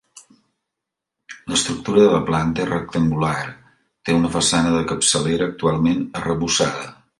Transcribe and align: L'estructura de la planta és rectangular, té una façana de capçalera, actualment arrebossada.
L'estructura 1.51 2.05
de 2.05 2.13
la 2.13 2.21
planta 2.29 2.63
és 2.65 2.71
rectangular, 2.71 3.35
té 4.09 4.17
una 4.23 4.33
façana 4.39 4.75
de 4.79 4.83
capçalera, 4.93 5.53
actualment 5.55 6.05
arrebossada. 6.23 6.93